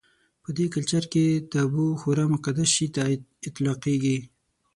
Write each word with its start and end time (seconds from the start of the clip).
په 0.43 0.49
دې 0.57 0.65
کلچر 0.73 1.03
کې 1.13 1.25
تابو 1.51 1.85
خورا 2.01 2.25
مقدس 2.33 2.69
شي 2.77 2.87
ته 2.95 3.01
اطلاقېږي. 3.47 4.17